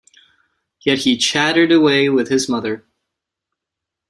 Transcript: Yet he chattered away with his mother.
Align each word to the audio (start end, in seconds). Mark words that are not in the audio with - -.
Yet 0.83 0.97
he 1.01 1.15
chattered 1.15 1.71
away 1.71 2.09
with 2.09 2.29
his 2.29 2.49
mother. 2.49 2.87